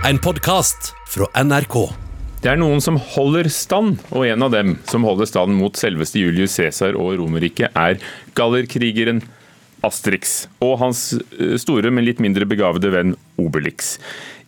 [0.00, 1.74] En podkast fra NRK.
[2.40, 6.22] Det er noen som holder stand, og en av dem som holder stand mot selveste
[6.22, 8.00] Julius Cæsar og Romerriket, er
[8.38, 9.20] gallerkrigeren
[9.84, 11.02] Asterix og hans
[11.36, 13.98] eh, store, men litt mindre begavede venn Obelix.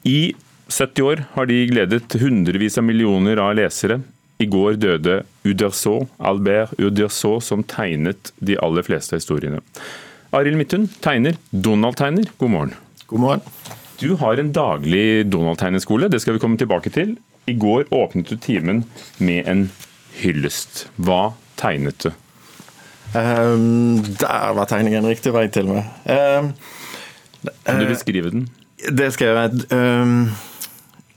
[0.09, 0.33] I
[0.73, 4.01] 70 år har de gledet hundrevis av millioner av lesere.
[4.41, 9.61] I går døde Uderso, Albert Uderso, som tegnet de aller fleste historiene.
[10.33, 12.33] Arild Midthun tegner, Donald-tegner.
[12.41, 12.77] God morgen.
[13.13, 13.81] God morgen.
[14.03, 17.15] Du har en daglig Donald-tegneskole, det skal vi komme tilbake til.
[17.47, 18.81] I går åpnet du timen
[19.23, 19.61] med en
[20.19, 20.89] hyllest.
[20.99, 22.09] Hva tegnet du?
[23.15, 25.87] Um, der var tegningen riktig vei til meg.
[26.11, 26.51] Um,
[27.63, 28.49] Kan du beskrive den?
[28.91, 30.01] det skal jeg gjøre.
[30.03, 30.33] Um,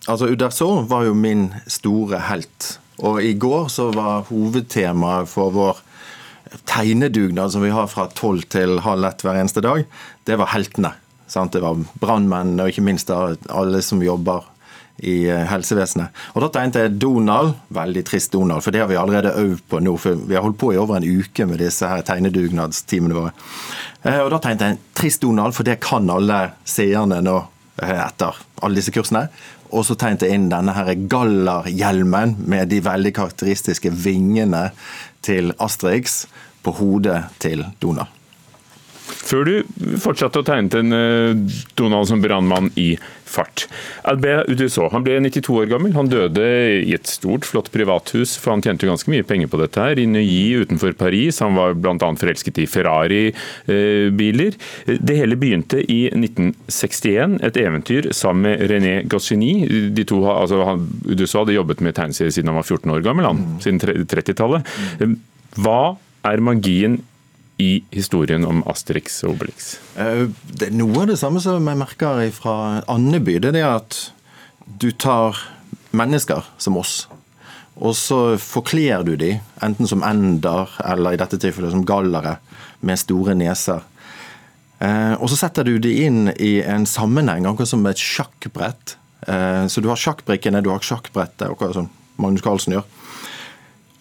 [0.05, 2.75] altså, Uderso var jo min store helt.
[3.01, 5.81] Og i går så var hovedtemaet for vår
[6.69, 9.87] tegnedugnad som vi har fra tolv til halv ett hver eneste dag,
[10.29, 10.93] det var heltene.
[11.27, 11.53] Sant?
[11.53, 14.43] Det var brannmenn og ikke minst alle som jobber
[14.97, 16.13] i eh, helsevesenet.
[16.35, 17.55] Og Da tegnet jeg Donald.
[17.75, 19.97] Veldig trist Donald, for det har vi allerede øvd på nå.
[19.99, 23.33] for Vi har holdt på i over en uke med disse her tegnedugnadstimene våre.
[24.03, 27.37] Eh, Og Da tegnet jeg en trist Donald, for det kan alle seerne nå
[27.81, 29.27] eh, etter alle disse kursene.
[29.75, 34.69] Og så tegnte jeg inn denne her gallerhjelmen med de veldig karakteristiske vingene
[35.25, 36.25] til Asterix
[36.63, 38.14] på hodet til Donald.
[39.05, 43.65] Før du fortsatte å tegne en eh, Donald som brannmann i fart.
[44.07, 45.93] Albert Uderso han ble 92 år gammel.
[45.97, 46.45] Han døde
[46.85, 49.81] i et stort, flott privathus, for han tjente ganske mye penger på dette.
[49.81, 51.41] her, I Neuilly utenfor Paris.
[51.43, 52.11] Han var bl.a.
[52.21, 54.59] forelsket i Ferrari-biler.
[54.85, 59.89] Det hele begynte i 1961, et eventyr sammen med René Goscinny.
[59.95, 63.29] De to, altså, han, Uderso hadde jobbet med tegneserier siden han var 14 år gammel,
[63.29, 64.75] han, siden 30-tallet.
[65.55, 65.81] Hva
[66.25, 66.99] er magien
[67.61, 69.75] i historien om Asterix og Obelix?
[69.97, 73.39] Eh, Det er noe av det samme som jeg merker fra Andeby.
[73.39, 73.99] Det er det at
[74.79, 75.37] du tar
[75.95, 77.07] mennesker som oss,
[77.79, 82.37] og så forkler du de, enten som ender, eller i dette tilfellet som gallere,
[82.81, 83.81] med store neser.
[84.79, 88.97] Eh, Og så setter du de inn i en sammenheng, akkurat som et sjakkbrett.
[89.27, 92.83] Eh, Så du har sjakkbrikkene, du har sjakkbrettet, akkurat som Magnus Carlsen gjør.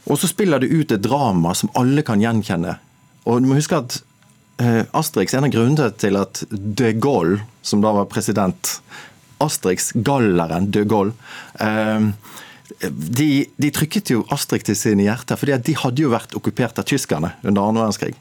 [0.06, 2.78] Og så spiller du ut et drama som alle kan gjenkjenne.
[3.24, 3.98] Og du må huske at
[4.62, 8.78] eh, Asterix er en av grunnene til at de Gaulle, som da var president
[9.42, 11.16] Asterix, galleren de Gaulle
[11.60, 12.10] eh,
[12.90, 13.28] de,
[13.60, 17.34] de trykket jo Asterix til sine hjerter, fordi de hadde jo vært okkupert av tyskerne
[17.44, 18.14] under annen verdenskrig.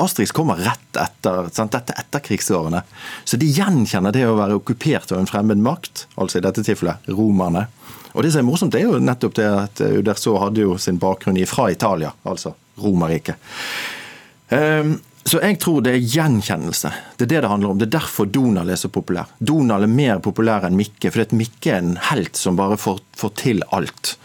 [0.00, 1.74] Asterix kommer rett etter sant?
[1.76, 2.80] dette etterkrigsårene.
[3.24, 7.06] Så de gjenkjenner det å være okkupert av en fremmed makt, altså i dette tilfellet
[7.14, 7.68] romerne.
[8.14, 11.38] Og det som er morsomt, er jo nettopp det at Uderso hadde jo sin bakgrunn
[11.38, 13.38] i fra Italia, altså Romerriket.
[14.48, 16.90] Ehm, Så jeg tror det er gjenkjennelse.
[17.16, 17.78] Det er det det handler om.
[17.80, 19.30] Det er derfor Donald er så populær.
[19.40, 23.32] Donald er mer populær enn Mikke, fordi Mikke er en helt som bare får, får
[23.40, 24.18] til alt.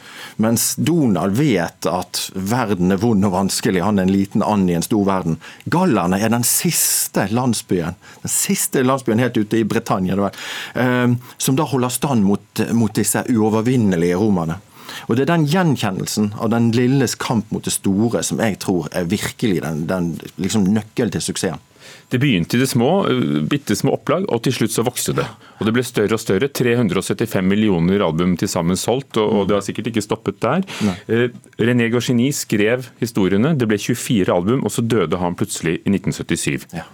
[0.43, 4.75] Mens Donald vet at verden er vond og vanskelig, han er en liten and i
[4.75, 5.39] en stor verden.
[5.71, 10.35] Gallerne er den siste landsbyen den siste landsbyen helt ute i Bretagne, det var,
[10.75, 14.59] eh, som da holder stand mot, mot disse uovervinnelige romerne.
[15.07, 18.89] Og Det er den gjenkjennelsen av den lilles kamp mot det store som jeg tror
[18.91, 21.65] er virkelig den, den liksom nøkkelen til suksessen.
[22.09, 25.25] Det begynte i det små, eh, bitte små opplag, og til slutt så vokste det.
[25.59, 26.49] Og det ble større og større.
[26.49, 30.65] 375 millioner album til sammen solgt, og, det har sikkert ikke stoppet der.
[31.07, 31.29] Eh,
[31.61, 36.67] René Goscinny skrev historiene, det ble 24 album, og så døde han plutselig i 1977.
[36.73, 36.87] Ja.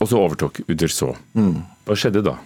[0.00, 1.16] Og så overtok Uderso.
[1.34, 2.38] Hva skjedde da?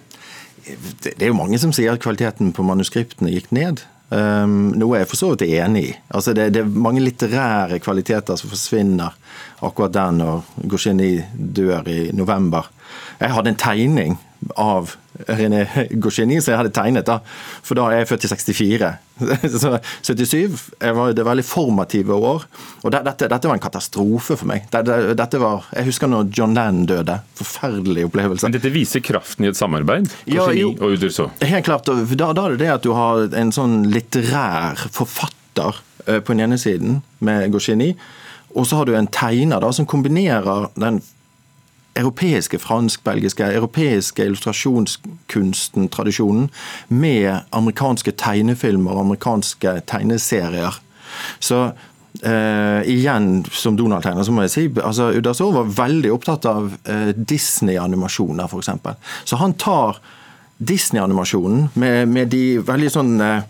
[0.64, 3.84] det det er jo mange som sier at kvaliteten på manuskriptene gikk ned.
[4.14, 5.94] Um, noe jeg for så vidt er enig i.
[6.14, 9.16] Altså det, det er mange litterære kvaliteter som forsvinner
[9.64, 12.68] akkurat der når Goscinny dør i november.
[13.18, 14.18] Jeg hadde en tegning
[14.60, 14.94] av
[15.28, 15.64] René
[16.02, 17.20] Goscinny som jeg hadde tegnet, da.
[17.62, 18.88] For da er jeg født i 64.
[19.62, 19.70] Så
[20.02, 22.46] 77 jeg var, det veldig formative år.
[22.82, 24.66] Og det, dette, dette var en katastrofe for meg.
[24.72, 27.20] Det, det, dette var, Jeg husker når John Lennon døde.
[27.38, 28.48] Forferdelig opplevelse.
[28.48, 30.72] Men dette viser kraften i et samarbeid, Ja, jo.
[30.80, 31.30] og Uderso.
[31.44, 31.86] Helt klart.
[31.86, 35.78] Da, da er det det at du har en sånn litterær forfatter
[36.08, 37.92] eh, på den ene siden, med Goscinny,
[38.54, 41.00] og så har du en tegner da, som kombinerer den
[41.96, 46.50] europeiske, fransk-belgiske, europeiske illustrasjonskunsten, tradisjonen,
[46.88, 50.80] med amerikanske tegnefilmer og amerikanske tegneserier.
[51.40, 51.70] Så
[52.24, 57.10] Uh, igjen, som Donald-tegner, så må jeg si altså Uderso var veldig opptatt av uh,
[57.10, 58.70] Disney-animasjoner, f.eks.
[59.26, 59.98] Så han tar
[60.62, 63.42] Disney-animasjonen med, med de veldig sånn eh,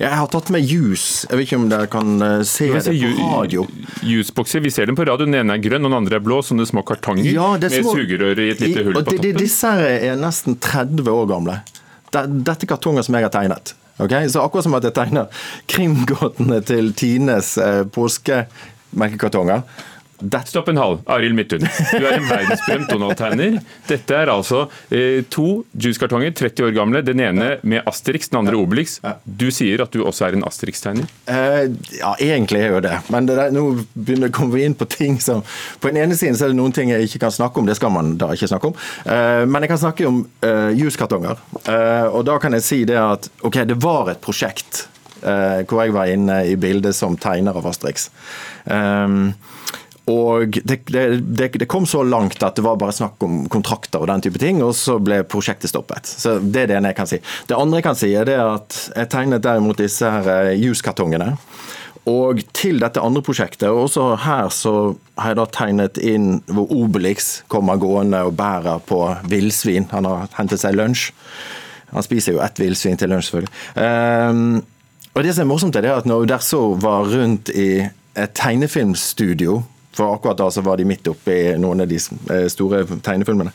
[0.00, 1.26] Jeg har tatt med Juice.
[1.28, 3.66] Jeg vet ikke om dere kan eh, se det på radio.
[4.06, 5.26] Juicebokser, vi ser dem på radio.
[5.28, 6.38] Den ene er grønn, og den andre er blå.
[6.46, 9.32] Sånne små kartonger Ja, med små- sugerør i et lite hull på på de- de-
[9.34, 9.42] toppen.
[9.44, 11.58] Disse er nesten 30 år gamle.
[12.10, 13.74] dette er kartonger som jeg har tegnet.
[14.00, 14.24] Okay?
[14.32, 15.28] Så akkurat som at jeg tegner
[15.68, 19.62] krimgåtene til Tines eh, påskemelkekartonger.
[20.20, 20.50] Dette.
[20.50, 21.64] Stopp en hal, Arild Midthun.
[21.64, 23.58] Du er en verdensberømt Donald-tegner.
[23.88, 27.02] Dette er altså eh, to juicekartonger, 30 år gamle.
[27.06, 28.98] Den ene med Asterix, den andre Obelix.
[29.24, 31.08] Du sier at du også er en Asterix-tegner?
[31.30, 31.62] Eh,
[31.98, 32.96] ja, egentlig er jo det.
[33.12, 33.64] Men det der, nå
[33.94, 35.42] begynner vi inn på ting som
[35.80, 37.78] På den ene siden så er det noen ting jeg ikke kan snakke om, det
[37.78, 38.78] skal man da ikke snakke om.
[39.04, 41.40] Eh, men jeg kan snakke om uh, juicekartonger.
[41.64, 44.84] Uh, og da kan jeg si det at ok, det var et prosjekt
[45.22, 48.08] uh, hvor jeg var inne i bildet som tegner av Asterix.
[48.64, 49.32] Um,
[50.10, 54.08] og det, det, det, kom så langt at det var bare snakk om kontrakter og
[54.10, 56.08] den type ting, og så ble prosjektet stoppet.
[56.08, 57.20] Så Det er det ene jeg kan si.
[57.46, 61.34] Det andre jeg kan si, er at jeg tegnet derimot disse her eh, juskartongene.
[62.08, 64.74] Og til dette andre prosjektet, og også her så
[65.20, 69.90] har jeg da tegnet inn hvor Obelix kommer gående og bærer på villsvin.
[69.92, 71.10] Han har hentet seg lunsj.
[71.90, 73.52] Han spiser jo ett villsvin til lunsj, selvfølgelig.
[73.76, 74.62] Um,
[75.10, 76.46] og det som er morsomt, er at når der
[76.80, 77.82] var rundt i
[78.16, 79.60] et tegnefilmstudio
[79.96, 83.52] for akkurat da så var de midt oppe i noen av de eh, store tegnefilmene.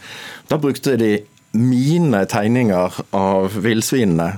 [0.49, 1.17] Da brukte de
[1.55, 4.33] mine tegninger av villsvinene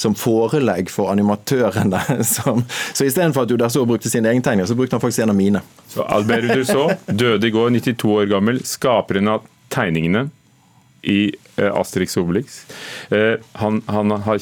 [0.00, 2.00] som forelegg for animatørene.
[2.26, 2.64] Som,
[2.96, 5.34] så istedenfor at du der så brukte sine egne tegninger, så brukte han faktisk en
[5.34, 5.60] av mine.
[5.92, 10.30] Så Albert Dussault døde i går, 92 år gammel, skaperen av tegningene
[11.02, 12.62] i eh, Asterix Obelix.
[13.12, 14.40] Eh, han, han har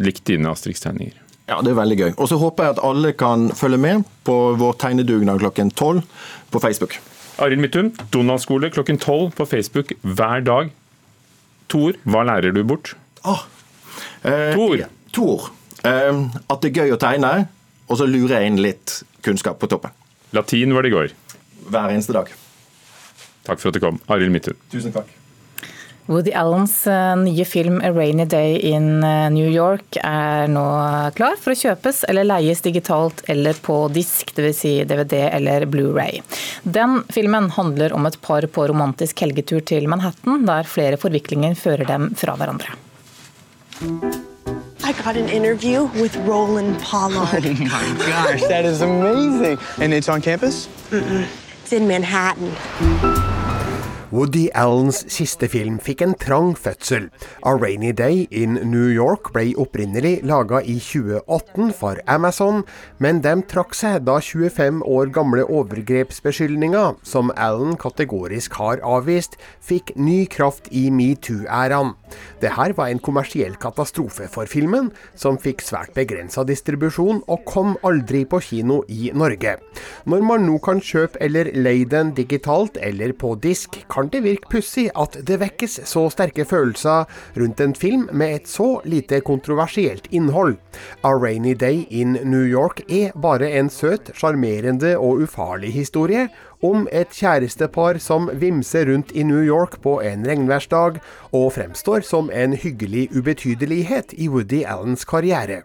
[0.00, 1.25] likt dine Asterix-tegninger.
[1.46, 2.08] Ja, det er veldig gøy.
[2.18, 6.02] Og så håper jeg at alle kan følge med på vår tegnedugnad klokken tolv
[6.50, 6.96] på Facebook.
[7.38, 10.72] Arild Midthun, Donald-skole klokken tolv på Facebook hver dag.
[11.70, 11.98] Tor.
[12.06, 12.94] Hva lærer du bort?
[13.26, 13.44] Ah,
[14.24, 14.74] eh, Tor.
[14.80, 15.50] Ja, Tor.
[15.84, 17.32] Eh, at det er gøy å tegne,
[17.86, 19.94] og så lurer jeg inn litt kunnskap på toppen.
[20.34, 21.14] Latin var det i går.
[21.70, 22.32] Hver eneste dag.
[23.46, 24.58] Takk for at du kom, Arild Midthun.
[24.72, 25.10] Tusen takk.
[26.06, 30.64] Woody Allens eh, nye film 'A Rainy Day in eh, New York' er nå
[31.18, 34.56] klar for å kjøpes eller leies digitalt eller på disk, dvs.
[34.56, 36.22] Si DVD eller Blu-ray.
[36.62, 41.84] Den filmen handler om et par på romantisk helgetur til Manhattan, der flere forviklinger fører
[41.90, 42.78] dem fra hverandre.
[44.86, 47.44] I got an interview with Roland Pollard.
[47.46, 49.58] Oh my gosh, that is amazing.
[49.78, 50.68] And it's on campus?
[50.90, 51.24] Mm -mm.
[51.64, 53.34] It's in Manhattan.
[54.12, 57.08] Woody Allens siste film fikk en trang fødsel.
[57.42, 62.62] A Rainy Day in New York ble opprinnelig laga i 2018 for Amazon,
[63.02, 69.90] men de trakk seg da 25 år gamle overgrepsbeskyldninger, som Allen kategorisk har avvist, fikk
[69.98, 71.96] ny kraft i metoo-æraen.
[72.38, 77.74] Det her var en kommersiell katastrofe for filmen, som fikk svært begrensa distribusjon og kom
[77.82, 79.56] aldri på kino i Norge.
[80.06, 84.50] Når man nå kan kjøpe eller leie den digitalt eller på disk, kan det virke
[84.52, 87.06] pussig at det vekkes så sterke følelser
[87.40, 90.58] rundt en film med et så lite kontroversielt innhold.
[91.02, 96.28] A Rainy Day in New York er bare en søt, sjarmerende og ufarlig historie
[96.64, 101.00] om et kjærestepar som vimser rundt i New York på en regnværsdag,
[101.32, 105.62] og fremstår som en hyggelig ubetydelighet i Woody Allens karriere.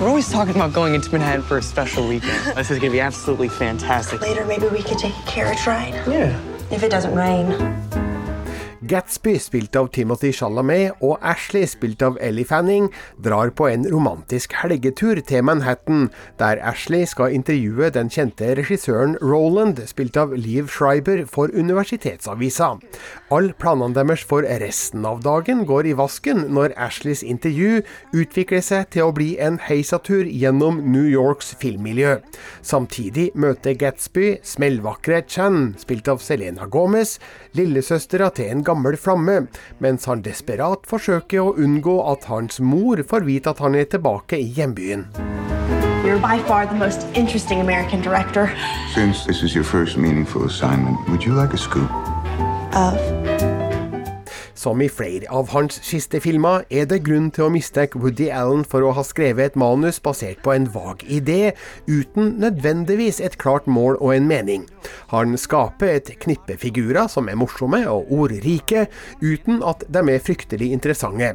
[0.00, 2.32] We're always talking about going into Manhattan for a special weekend.
[2.56, 4.20] This is going to be absolutely fantastic.
[4.20, 5.94] Later, maybe we could take a carriage ride.
[6.06, 6.38] Yeah.
[6.70, 7.50] If it doesn't rain.
[8.84, 12.90] Gatsby, spilt av Timothy Chalamet, og Ashley, spilt av Ellie Fanning,
[13.24, 19.80] drar på en romantisk helgetur til Manhattan, der Ashley skal intervjue den kjente regissøren Roland,
[19.88, 22.74] spilt av Liv Schreiber, for Universitetsavisa.
[23.32, 27.80] All planene deres for resten av dagen går i vasken når Ashleys intervju
[28.12, 32.18] utvikler seg til å bli en heisatur gjennom New Yorks filmmiljø.
[32.60, 37.16] Samtidig møter Gatsby smellvakre Chan, spilt av Selena Gomez,
[37.56, 39.46] lillesøstera til en gammel flamme,
[39.78, 44.38] mens han desperat forsøker å unngå at hans mor får vite at han er tilbake
[44.40, 45.06] i hjembyen.
[46.04, 48.50] You're by far the most interesting American director.
[48.94, 51.90] Since this is your first meaningful assignment, would you like a scoop?
[52.74, 53.43] Of.
[54.64, 58.62] Som i flere av hans siste filmer er det grunn til å mistenke Woody Allen
[58.64, 61.52] for å ha skrevet et manus basert på en vag idé,
[61.84, 64.64] uten nødvendigvis et klart mål og en mening.
[65.12, 68.86] Han skaper et knippe figurer som er morsomme og ordrike,
[69.20, 71.34] uten at de er fryktelig interessante.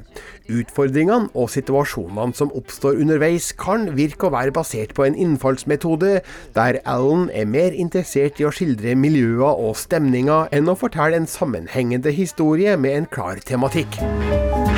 [0.50, 6.24] Utfordringene og situasjonene som oppstår underveis, kan virke å være basert på en innfallsmetode
[6.58, 11.30] der Allen er mer interessert i å skildre miljøer og stemninger enn å fortelle en
[11.30, 14.00] sammenhengende historie med en klar tematikk.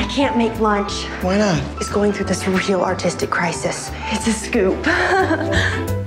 [0.01, 1.05] I can't make lunch.
[1.21, 1.61] Why not?
[1.79, 3.91] It's going through this real artistic crisis.
[4.11, 5.97] It's a scoop.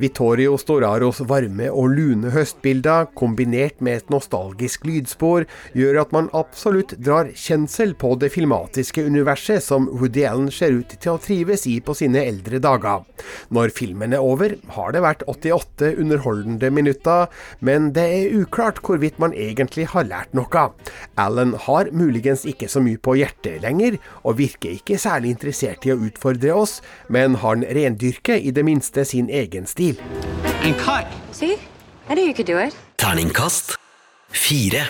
[0.00, 5.46] Vittorio Storaros varme og lune høstbilder, kombinert med et nostalgisk lydspor,
[5.78, 10.96] gjør at man absolutt drar kjensel på det filmatiske universet som Woody Allen ser ut
[10.98, 13.04] til å trives i på sine eldre dager.
[13.54, 19.20] Når filmen er over, har det vært 88 underholdende minutter, men det er uklart hvorvidt
[19.22, 20.66] man egentlig har lært noe.
[21.20, 25.94] Allen har muligens ikke så mye på hjertet lenger, og virker ikke særlig interessert i
[25.94, 26.80] å utfordre oss,
[27.12, 29.83] men han rendyrker i det minste sin egen stil.
[32.96, 33.74] Terningkast
[34.32, 34.86] fire.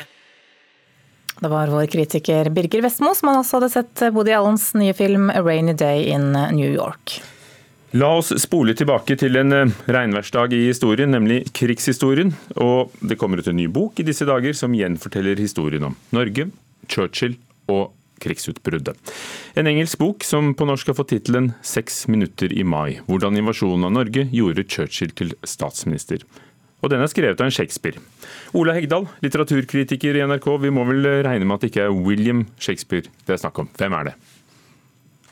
[1.40, 5.30] Det var vår kritiker Birger Vestmo som han også hadde sett Woody Allens nye film
[5.30, 7.18] 'A Rainy Day in New York'.
[7.94, 12.32] La oss spole tilbake til en eh, regnværsdag i historien, nemlig krigshistorien.
[12.58, 16.48] Og det kommer ut en ny bok i disse dager som gjenforteller historien om Norge,
[16.90, 17.36] Churchill
[17.70, 19.14] og krigsutbruddet.
[19.54, 23.00] En engelsk bok som på norsk har fått tittelen 'Seks minutter i mai'.
[23.06, 26.22] Hvordan invasjonen av Norge gjorde Churchill til statsminister.
[26.84, 27.96] Og den er skrevet av en Shakespeare.
[28.52, 30.48] Ola Hegdal, litteraturkritiker i NRK.
[30.60, 33.70] Vi må vel regne med at det ikke er William Shakespeare det er snakk om.
[33.78, 34.14] Hvem er det?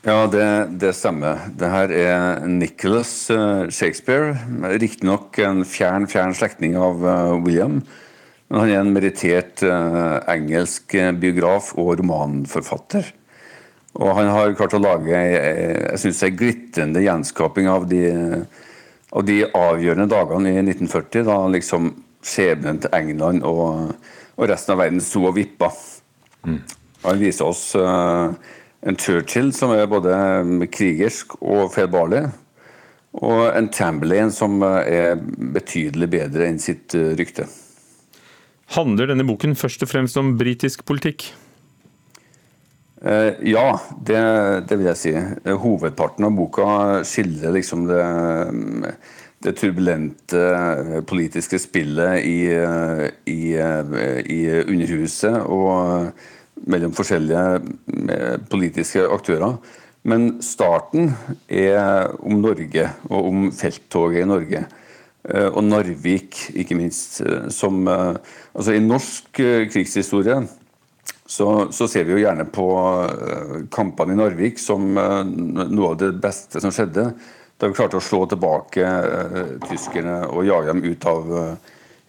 [0.03, 0.47] Ja, det,
[0.83, 1.45] det stemmer.
[1.55, 4.33] Det her er Nicholas eh, Shakespeare.
[4.83, 7.77] Riktignok en fjern, fjern slektning av eh, William.
[8.53, 13.07] Men han er en merittert uh, engelsk biograf og romanforfatter.
[13.97, 18.03] Og han har klart å lage jeg synes, en glitrende gjenskaping av de,
[19.09, 21.89] av de avgjørende dagene i 1940, da liksom
[22.21, 23.97] skjebnen til England og,
[24.37, 25.73] og, resten av verden sto og vippa.
[26.45, 26.61] Mm.
[27.09, 28.37] Han viser oss uh,
[28.85, 30.13] en Churchill som er både
[30.77, 32.27] krigersk og feilbarlig.
[33.17, 35.17] Og en Chamberlain som er
[35.57, 37.49] betydelig bedre enn sitt rykte.
[38.73, 41.27] Handler denne boken først og fremst om britisk politikk?
[43.03, 43.67] Eh, ja,
[44.01, 44.21] det,
[44.69, 45.13] det, vil jeg si.
[45.65, 46.67] Hovedparten av boka
[47.07, 48.03] skildrer liksom det,
[49.43, 50.45] det turbulente
[51.11, 52.39] politiske spillet i,
[53.29, 56.13] i, i, Underhuset og
[56.71, 59.59] mellom forskjellige politiske aktører.
[60.07, 61.13] Men starten
[61.51, 64.65] er om Norge og om felttoget i Norge.
[65.23, 67.21] Eh, og Narvik, ikke minst.
[67.23, 68.17] Eh, som, eh,
[68.55, 70.41] altså I norsk krigshistorie
[71.27, 72.67] så, så, ser vi jo gjerne på
[73.73, 77.07] kampene i Narvik som noe av det beste som skjedde.
[77.57, 78.85] Da vi klarte å slå tilbake
[79.65, 81.31] tyskerne og jage dem ut av,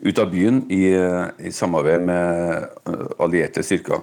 [0.02, 2.92] ut av byen i, i, samarbeid med
[3.22, 4.02] allierte styrker.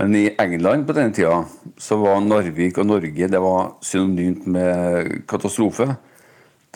[0.00, 1.44] Men i England på denne tida
[1.78, 5.92] så var Narvik og Norge det var synonymt med katastrofe.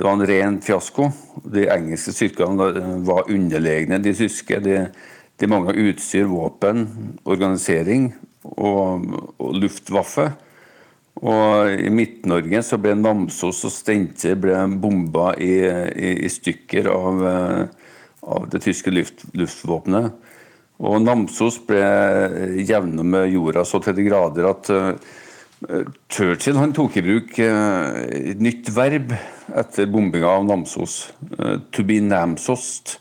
[0.01, 1.11] Det var en ren fiasko.
[1.45, 2.71] De engelske styrkene
[3.05, 4.57] var underlegne de tyske.
[4.65, 4.79] De,
[5.37, 6.87] de mangla utstyr, våpen,
[7.29, 8.07] organisering
[8.49, 9.05] og,
[9.37, 10.25] og luftvaffe.
[11.21, 14.41] Og I Midt-Norge så ble Namsos og Steinkjer
[14.81, 17.21] bomba i, i, i, stykker av,
[18.25, 20.17] av det tyske luft, luftvåpenet.
[20.81, 21.85] Og Namsos ble
[22.57, 24.73] jevna med jorda så til de grader at
[26.09, 29.13] Churchill han tok i bruk eh, et nytt verb
[29.61, 31.13] etter bombinga av Namsos.
[31.37, 32.97] Eh, 'To be namsost',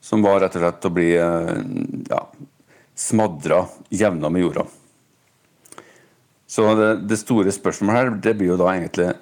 [0.00, 1.56] som var rett og slett å bli eh,
[2.10, 2.20] ja,
[2.94, 4.66] smadra, jevna med jorda.
[6.50, 9.12] Så det, det, store spørsmålet her det blir jo da egentlig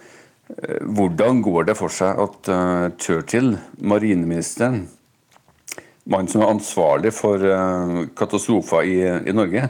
[0.81, 2.49] hvordan går det for seg at
[3.05, 3.51] Churchill,
[3.85, 4.87] marineministeren,
[6.09, 7.45] mannen som er ansvarlig for
[8.17, 8.97] katastrofer i,
[9.29, 9.67] i Norge,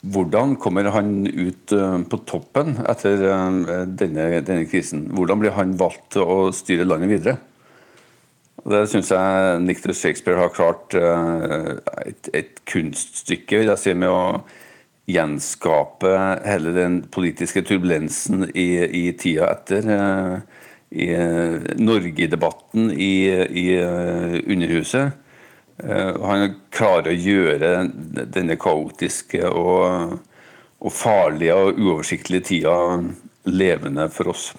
[0.00, 5.10] hvordan kommer han ut eh, på toppen etter eh, denne, denne krisen?
[5.12, 7.36] Hvordan blir han valgt til å styre landet videre?
[8.60, 11.76] Det syns jeg Nicholas Shakespeare har klart eh,
[12.06, 14.40] et, et, kunststykke vil jeg si, med å
[15.10, 16.16] gjenskape
[16.46, 18.68] hele den politiske turbulensen i,
[19.02, 19.88] i tida etter.
[20.90, 21.06] I
[21.78, 23.14] Norge-debatten i,
[23.58, 25.18] i Underhuset.
[25.80, 27.74] Eh, han klarer å gjøre
[28.28, 30.18] denne kaotiske og,
[30.80, 32.74] og farlige og uoversiktlige tida
[33.48, 34.50] levende for oss.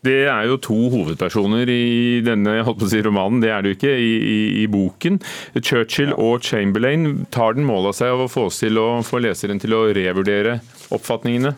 [0.00, 4.12] Det er jo to hovedpersoner i denne si, romanen, det er det jo ikke i,
[4.16, 5.18] i, i boken.
[5.60, 7.26] Churchill og Chamberlain.
[7.32, 9.82] Tar den mål av seg av å få oss til å få leseren til å
[9.92, 10.56] revurdere
[10.88, 11.52] oppfatningene?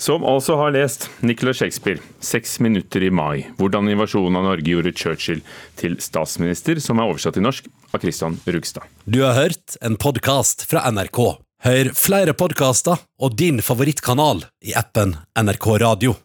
[0.00, 3.50] som altså har lest Nicholas Shakespeare, 'Seks minutter i mai'.
[3.58, 5.42] Hvordan invasjonen av Norge gjorde Churchill
[5.76, 8.88] til statsminister, som er oversatt til norsk av Christian Rugstad.
[9.04, 11.20] Du har hørt en podkast fra NRK.
[11.60, 16.20] Hør flere podkaster og din favorittkanal i appen NRK Radio.